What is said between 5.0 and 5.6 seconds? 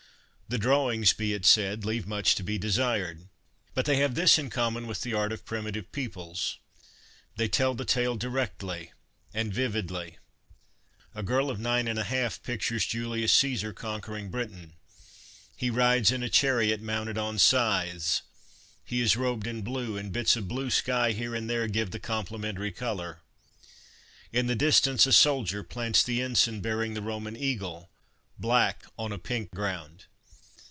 art of